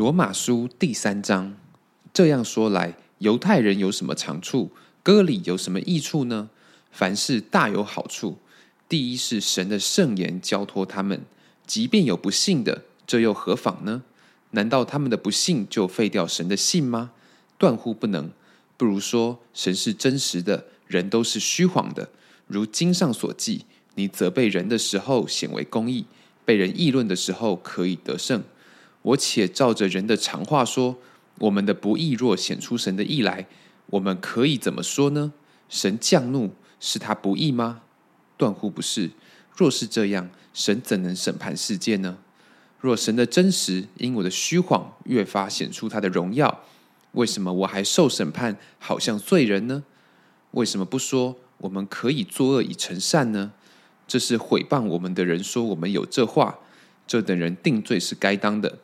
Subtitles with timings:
[0.00, 1.54] 罗马书第三章
[2.14, 4.70] 这样说来，犹太人有什么长处？
[5.02, 6.48] 割礼有什么益处呢？
[6.90, 8.38] 凡事大有好处。
[8.88, 11.26] 第一是神的圣言交托他们，
[11.66, 14.02] 即便有不信的，这又何妨呢？
[14.52, 17.10] 难道他们的不信就废掉神的信吗？
[17.58, 18.30] 断乎不能。
[18.78, 22.08] 不如说，神是真实的，人都是虚谎的。
[22.46, 26.06] 如经上所记，你责备人的时候显为公义，
[26.46, 28.42] 被人议论的时候可以得胜。
[29.02, 30.98] 我且照着人的常话说：
[31.38, 33.46] 我们的不义若显出神的义来，
[33.86, 35.32] 我们可以怎么说呢？
[35.68, 37.82] 神降怒是他不义吗？
[38.36, 39.10] 断乎不是。
[39.56, 42.18] 若是这样，神怎能审判世界呢？
[42.78, 46.64] 若神的真实因我的虚谎越发显出他的荣耀，
[47.12, 49.84] 为什么我还受审判，好像罪人呢？
[50.52, 53.52] 为什么不说我们可以作恶以成善呢？
[54.08, 56.58] 这是毁谤我们的人说我们有这话，
[57.06, 58.78] 这等人定罪是该当的。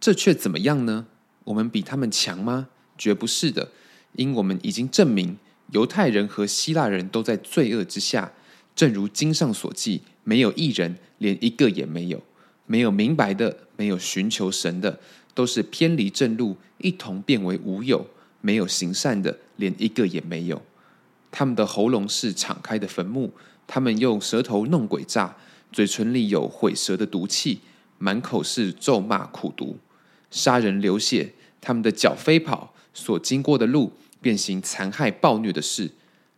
[0.00, 1.06] 这却怎么样呢？
[1.44, 2.68] 我们比他们强吗？
[2.96, 3.70] 绝不是的，
[4.14, 5.36] 因我们已经证明，
[5.72, 8.32] 犹太人和希腊人都在罪恶之下。
[8.74, 12.18] 正如经上所记，没有一人，连一个也没有；
[12.64, 14.98] 没有明白的，没有寻求神的，
[15.34, 18.06] 都是偏离正路，一同变为无有；
[18.40, 20.62] 没有行善的，连一个也没有。
[21.30, 23.30] 他们的喉咙是敞开的坟墓，
[23.66, 25.36] 他们用舌头弄鬼诈，
[25.70, 27.60] 嘴唇里有毁舌的毒气，
[27.98, 29.76] 满口是咒骂苦毒。
[30.30, 35.90] 杀人流血，他们的脚飞跑，所经过的路便行残害暴虐的事。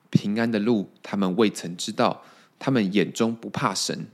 [0.09, 2.23] 平安的路，他们未曾知道；
[2.59, 4.07] 他们眼中不怕神。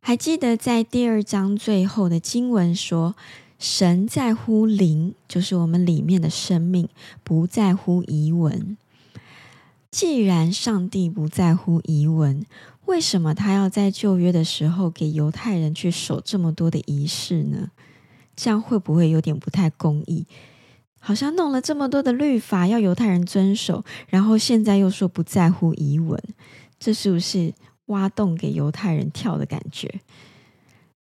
[0.00, 3.14] 还记得在第二章最后的经文说。
[3.58, 6.88] 神在乎灵，就是我们里面的生命，
[7.24, 8.76] 不在乎遗文。
[9.90, 12.44] 既然上帝不在乎遗文，
[12.84, 17.70] 为什么他要在旧约的时候给犹太人去守这么多的仪式呢？
[18.36, 20.26] 这样会不会有点不太公义？
[21.00, 26.22] 好像弄了这么多的律法要犹太人遵守，然后现在又说不在乎遗文，
[26.78, 27.54] 这是不是
[27.86, 30.00] 挖洞给犹太人跳的感觉？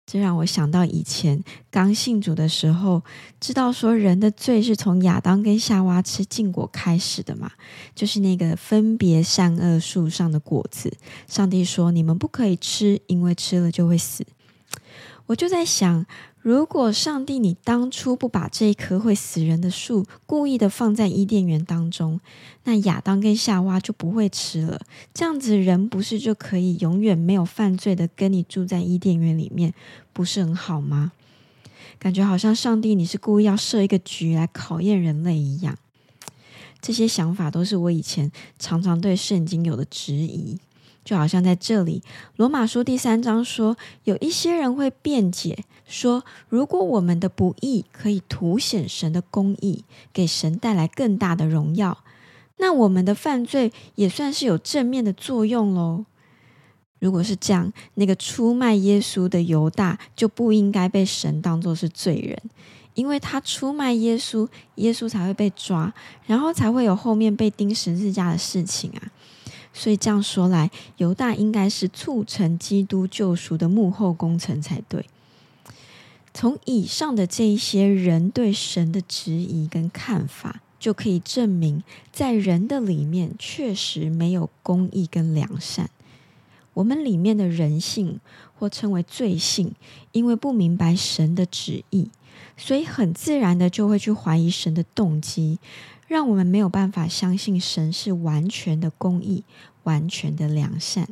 [0.06, 3.02] 这让我想到以前刚信主的时候，
[3.40, 7.50] 知道说人的罪是从亚当跟夏娃吃禁果开始的嘛，
[7.94, 10.94] 就是那个分别善恶树上的果子，
[11.26, 14.26] 上帝说你们不可以吃，因为吃了就会死。
[15.26, 16.06] 我就在想。
[16.42, 22.20] 如果上帝你当初不把这一棵会死人的树故意的放在伊甸园当中，
[22.64, 24.78] 那亚当跟夏娃就不会吃了。
[25.14, 29.72] 这样子人不是就可以永远没有犯罪的跟你住在伊甸园里面，
[30.12, 31.12] 不是很好吗？
[31.98, 35.78] 感觉好像上帝你是故意要设一个局来考验人类一样。
[36.82, 40.58] 这些想法都是我以前常常对圣经有的质疑。
[41.04, 42.02] 就好像在这里，
[42.36, 51.98] 《罗马书》第三章说，有一些人会辩解说，如果我们的不义可以凸显神的公义，给神带来更大的荣耀，
[52.56, 56.06] 那我们的犯罪也算是有正面的作用喽。
[57.00, 62.42] 如果是这样，那个出卖耶稣的犹大就不应该被神当作是罪人，
[62.94, 65.92] 因为他出卖耶稣，耶稣才会被抓，
[66.24, 69.12] 然后才会有后面被钉十字架的事情啊。
[69.76, 75.04] 所以这样说来，犹大应该是促成基督救赎的幕后工程才对。
[76.32, 85.90] 从以上的这一些人对神的质疑跟看法，就可以证明，在人的里面确实没有公义跟良善。
[86.74, 88.18] 我们里面的人性，
[88.58, 89.74] 或称为罪性，
[90.12, 92.10] 因为不明白神的旨意，
[92.56, 95.58] 所以很自然的就会去怀疑神的动机。
[96.14, 99.42] 让我们没有办法相信神是完全的公义、
[99.82, 101.08] 完全的良善，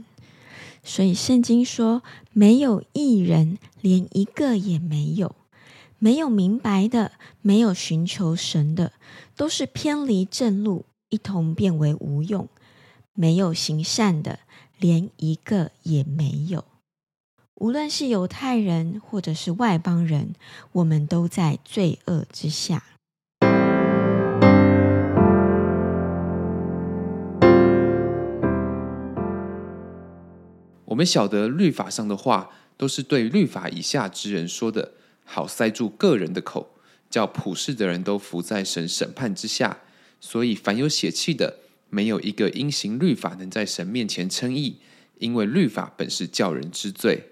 [0.84, 5.34] 所以圣经说没有一人，连一个也没有；
[5.98, 7.10] 没有明白的，
[7.40, 8.92] 没有寻求神的，
[9.34, 12.46] 都是偏离正路，一同变为无用；
[13.12, 14.38] 没有行善的，
[14.78, 16.64] 连一个也没有。
[17.56, 20.36] 无论是犹太人或者是外邦人，
[20.70, 22.84] 我们都在罪恶之下。
[31.02, 34.92] 们晓得律法上的话，都是对律法以下之人说的，
[35.24, 36.78] 好塞住个人的口，
[37.10, 39.80] 叫普世的人都伏在神审判之下。
[40.20, 41.56] 所以，凡有血气的，
[41.90, 44.76] 没有一个因行律法能在神面前称义，
[45.18, 47.30] 因为律法本是叫人知罪。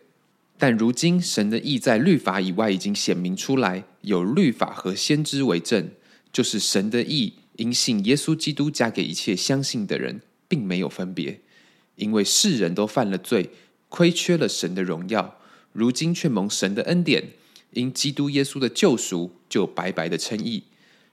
[0.59, 5.91] 但如今神的意在律法以外已经显明出来，有律法和先知为证，
[6.33, 11.41] 就是神的意因信耶稣基督加给一切相信的人，并没有分别，
[12.01, 13.51] 因为世人都犯了罪，
[13.91, 15.39] 亏缺了神的荣耀，
[15.75, 17.33] 如今却蒙神的恩典，
[17.73, 20.65] 因基督耶稣的救赎，就白白的称义。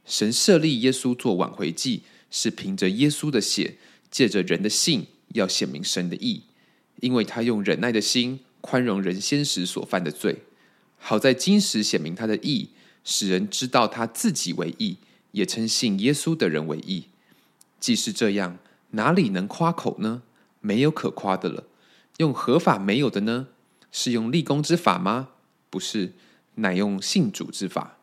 [0.06, 3.76] 神设立耶稣做挽回祭，是凭着耶稣的血，
[4.10, 6.44] 借着人的信，要显明神的义，
[7.02, 8.40] 因为他用忍耐的心。
[8.60, 10.40] 宽容人先时所犯的罪，
[10.98, 12.70] 好在今时显明他的义，
[13.04, 14.98] 使人知道他自己为义，
[15.32, 17.06] 也称信耶稣的人为义。
[17.80, 18.58] 既是这样，
[18.92, 20.24] 哪里能夸口呢？
[20.68, 21.64] 没有可夸的了。
[22.18, 23.48] 用合法没有的呢？
[23.90, 25.30] 是用立功之法吗？
[25.70, 26.12] 不是，
[26.56, 27.96] 乃用信主之法。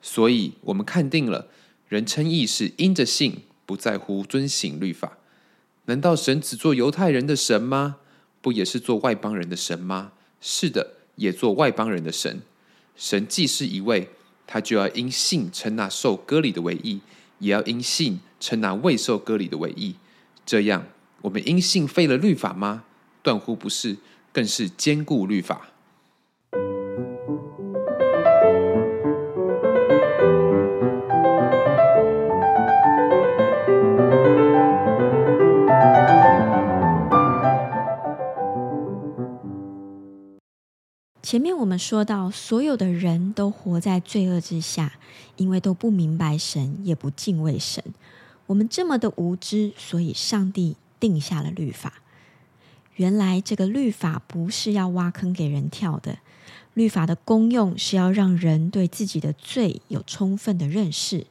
[0.00, 1.48] 所以我们看定了，
[1.88, 5.18] 人称义是因着信，不在乎遵行律法。
[5.86, 7.96] 难道神只做犹太人的神吗？
[8.40, 10.12] 不也是做外邦人的神吗？
[10.40, 12.40] 是的，也做外邦人的神。
[12.94, 14.10] 神既是一位，
[14.46, 17.00] 他就要因信称那受割礼的为义，
[17.40, 19.96] 也要因信称那未受割礼的为义。
[20.44, 20.86] 这样，
[21.22, 22.84] 我们因信废了律法吗？
[23.22, 23.96] 断乎不是，
[24.32, 25.70] 更是坚固律法。
[41.22, 44.92] 前面我们说到，所有的人都活在罪恶之下，
[45.34, 47.82] 因为都不明白神，也不敬畏神。
[48.46, 52.02] 我们这么的无知，所以上帝定下了律法。
[52.94, 56.18] 原来这个律法不是要挖坑给人跳的，
[56.74, 61.26] 律法的功用是要让人对自己的罪有充分的认识。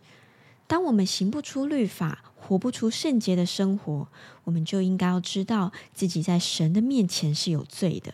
[0.67, 4.07] 当我们行不出律法，活不出圣洁的生活，
[4.43, 8.13] 我们就应该要知道自己在神的面前是有罪的。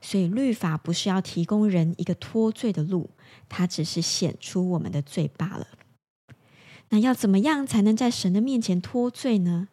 [0.00, 3.10] 所以，律法不是要提供人一个脱罪的路，
[3.48, 5.66] 它只是显出我们的罪罢了。
[6.90, 9.68] 那要怎么样才能在神的面前脱罪呢？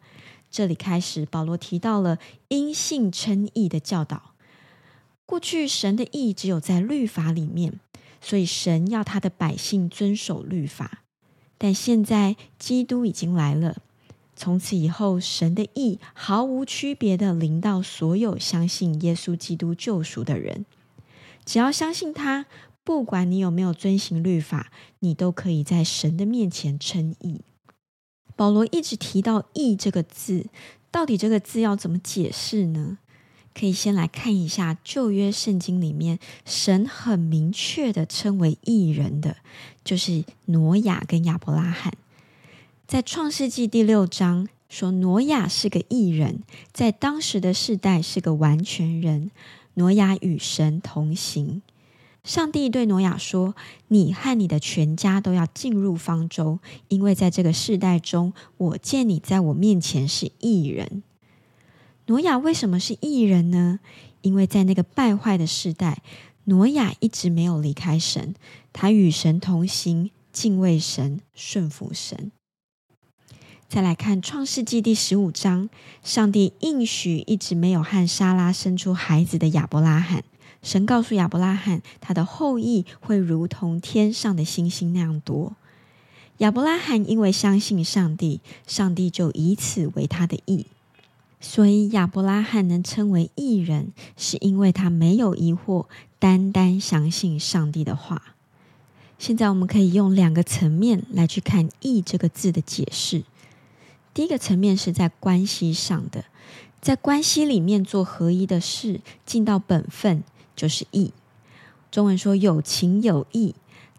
[0.54, 4.34] 这里开始，保罗提到了因信称义的教导。
[5.26, 7.80] 过去，神的义只有在律法里面，
[8.20, 11.02] 所以神要他的百姓遵守律法。
[11.58, 13.78] 但现在，基督已经来了。
[14.36, 20.64] 从此以后，神的义毫无区别的临到所有相信耶稣基督救赎的人。
[21.44, 22.46] 只要相信他，
[22.84, 27.40] 不管你有没有遵行律法，你都可以在神的面前称义。
[28.36, 30.46] 保罗一直提到“义”这个字，
[30.90, 32.98] 到底这个字要怎么解释呢？
[33.54, 39.36] 可以先来看一下旧约圣经里面，神很明确的称为义人的，
[39.84, 41.94] 就是挪亚跟亚伯拉罕。
[42.88, 46.40] 在创世纪第六章说，挪亚是个异人，
[46.72, 49.30] 在当时的世代是个完全人。
[49.74, 51.62] 挪亚与神同行。
[52.24, 53.54] 上帝对挪亚说
[53.88, 61.02] ：“你和你的全家都要进入方舟，因为在这个世代中，我见你在我面前是异人。”
[62.06, 63.78] 挪亚为什么是异人呢？
[64.22, 66.02] 因为在那个败坏的世代，
[66.44, 68.34] 挪亚一直没有离开神，
[68.72, 72.32] 他与神同行，敬畏神，顺服神。
[73.68, 75.68] 再来看创世纪第十五章，
[76.02, 80.24] 上帝应许一直没有和莎拉生出孩子的亚伯拉罕，
[80.64, 85.54] 神告诉亚伯拉罕，他的后裔会如同天上的星星那样多。
[86.38, 90.66] 亚伯拉罕因为相信上帝，上帝就以此为他的义，
[91.38, 95.84] 所以亚伯拉罕能称为义人，是因为他没有疑惑，
[96.18, 98.34] 单单相信上帝的话。
[99.18, 103.22] 现在我们可以用两个层面来去看“义”这个字的解释。
[104.12, 106.24] 第一个层面是在关系上的，
[106.80, 111.12] 在关系里面做合一的事，尽到本分就是义。
[111.90, 113.54] 中文说有情有义，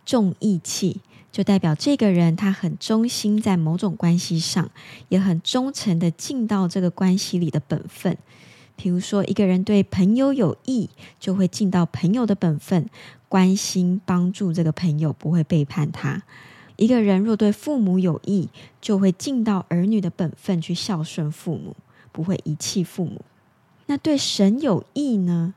[0.06, 4.70] 重义气，就代表这个人他很忠心在某种关系上，
[5.10, 8.18] 也很忠诚的尽到这个关系里的本分。
[8.76, 12.90] 比如说，一个人对朋友有义，就会尽到朋友的本分，
[13.30, 16.24] 关心帮助这个朋友，不会背叛他。
[16.76, 18.50] 一个人若对父母有益，
[18.82, 21.74] 就会尽到儿女的本分去孝顺父母，
[22.12, 23.22] 不会遗弃父母。
[23.86, 25.54] 那对神有益呢？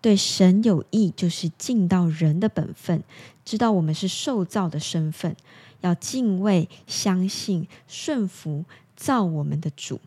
[0.00, 3.02] 对神有益，就是尽到人的本分，
[3.44, 5.36] 知道我们是受造的身份，
[5.80, 8.64] 要敬畏、相信、顺服
[8.96, 10.00] 造我们的主，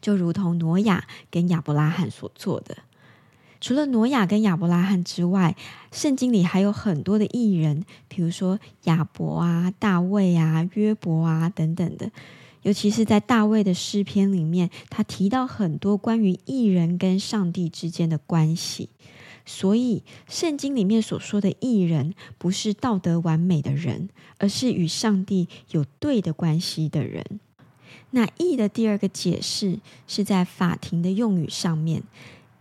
[0.00, 2.78] 就如同挪亚跟亚伯拉罕所做的。
[3.60, 5.56] 除了挪亚跟亚伯拉罕之外，
[5.90, 12.10] 圣经里还有很多的艺人，比如说亚伯啊、大卫啊、约伯啊等等的。
[12.62, 18.90] 尤其是在大卫的诗篇里面，他提到很多关于艺人跟上帝之间的关系。
[19.48, 27.40] 所以，圣经里面所说的义人，不是道德完美的人，而是与上帝有对的关系的人。
[28.10, 32.02] 那义的第二个解释是在法庭的用语上面，“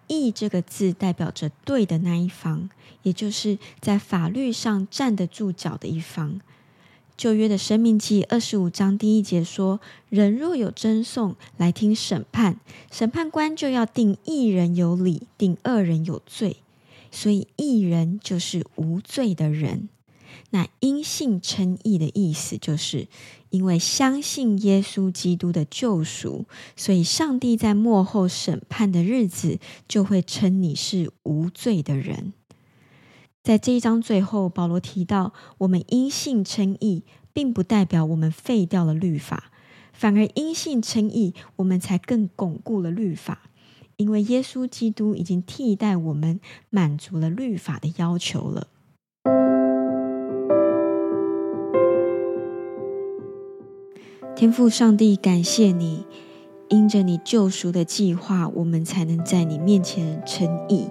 [0.08, 2.70] 义”这个字代表着对的那一方，
[3.04, 6.40] 也就是在法律上站得住脚的一方。
[7.18, 12.60] 旧约的生命记二十五章第一节说：“人若有争讼来听审判，
[12.92, 16.58] 审判官就要定一人有理，定二人有罪。”
[17.12, 19.90] 所以，义人就是无罪的人。
[20.52, 23.08] 那因信称义的意思，就是
[23.50, 26.46] 因为相信耶稣基督的救赎，
[26.76, 32.34] 所以上帝在幕后审判的日子，就会称你是无罪的人。
[33.44, 39.52] 在这一章最后，保罗提到，我们因信称义，并不代表我们废掉了律法，
[39.94, 43.47] 反而因信称义，我们才更巩固了律法。
[43.98, 46.40] 因为耶稣基督已经替代我们，
[46.70, 48.68] 满足了律法的要求了。
[54.36, 56.06] 天父上帝，感谢你，
[56.70, 60.86] 因着你救赎的计划，我们才能在你面前称义。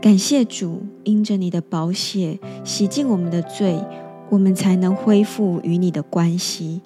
[0.00, 3.78] 感谢主，因着你的宝血洗净我们的罪，
[4.30, 6.80] 我们才能恢复与你的关系。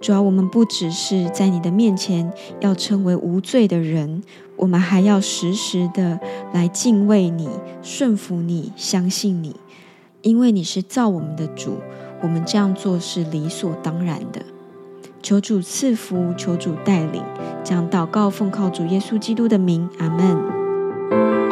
[0.00, 4.22] 主要我们不只是在你的面前要成为无罪的人，
[4.56, 6.20] 我们还要时时的
[6.52, 7.48] 来敬畏你、
[7.82, 9.56] 顺服你、相信你，
[10.22, 11.78] 因为你是造我们的主，
[12.22, 14.42] 我们这样做是理所当然的。
[15.22, 17.22] 求主赐福，求主带领，
[17.64, 21.45] 将祷告奉靠主耶稣基督的名，阿门。